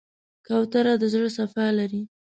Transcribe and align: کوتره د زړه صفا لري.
کوتره 0.47 0.93
د 1.01 1.03
زړه 1.13 1.29
صفا 1.37 1.67
لري. 1.79 2.01